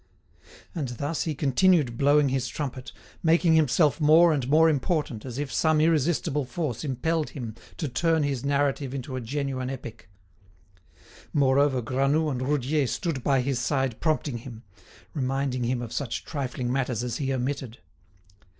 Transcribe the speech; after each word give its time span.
And 0.73 0.87
thus 0.87 1.25
he 1.25 1.35
continued 1.35 1.95
blowing 1.95 2.29
his 2.29 2.47
trumpet, 2.47 2.91
making 3.21 3.53
himself 3.53 4.01
more 4.01 4.33
and 4.33 4.49
more 4.49 4.67
important 4.67 5.25
as 5.27 5.37
if 5.37 5.53
some 5.53 5.79
irresistible 5.79 6.43
force 6.43 6.83
impelled 6.83 7.29
him 7.29 7.53
to 7.77 7.87
turn 7.87 8.23
his 8.23 8.43
narrative 8.43 8.95
into 8.95 9.15
a 9.15 9.21
genuine 9.21 9.69
epic. 9.69 10.09
Moreover 11.33 11.83
Granoux 11.83 12.29
and 12.31 12.41
Roudier 12.41 12.87
stood 12.87 13.23
by 13.23 13.41
his 13.41 13.59
side 13.59 13.99
prompting 13.99 14.39
him, 14.39 14.63
reminding 15.13 15.65
him 15.65 15.83
of 15.83 15.93
such 15.93 16.25
trifling 16.25 16.73
matters 16.73 17.03
as 17.03 17.17
he 17.17 17.31
omitted. 17.31 17.77